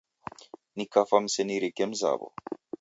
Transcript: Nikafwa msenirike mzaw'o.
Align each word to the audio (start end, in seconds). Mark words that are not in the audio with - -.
Nikafwa 0.75 1.17
msenirike 1.23 1.83
mzaw'o. 1.89 2.27